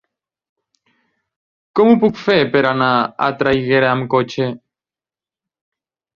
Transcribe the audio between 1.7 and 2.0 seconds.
Com ho